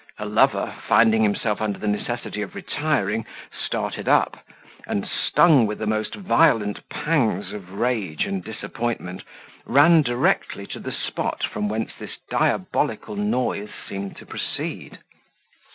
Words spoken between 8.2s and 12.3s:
and disappointment, ran directly to the spot from whence this